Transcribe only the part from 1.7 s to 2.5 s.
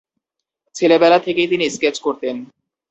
Sketch করতেন।